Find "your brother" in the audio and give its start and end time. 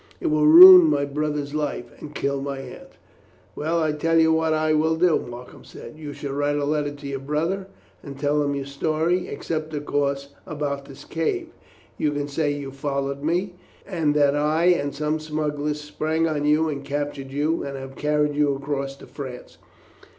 7.07-7.67